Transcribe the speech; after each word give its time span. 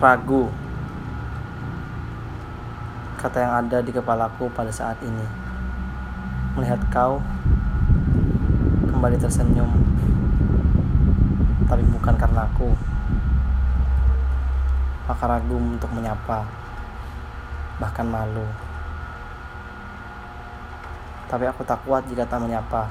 Ragu. 0.00 0.48
Kata 3.20 3.36
yang 3.36 3.52
ada 3.52 3.84
di 3.84 3.92
kepalaku 3.92 4.48
pada 4.48 4.72
saat 4.72 4.96
ini. 5.04 5.26
Melihat 6.56 6.80
kau 6.88 7.20
kembali 8.88 9.20
tersenyum. 9.20 9.68
Tapi 11.68 11.84
bukan 11.92 12.16
karena 12.16 12.48
aku. 12.48 12.72
Maka 15.04 15.36
ragu 15.36 15.60
untuk 15.60 15.92
menyapa. 15.92 16.48
Bahkan 17.76 18.06
malu. 18.08 18.48
Tapi 21.28 21.44
aku 21.44 21.60
tak 21.68 21.84
kuat 21.84 22.08
jika 22.08 22.24
tak 22.24 22.40
menyapa. 22.40 22.88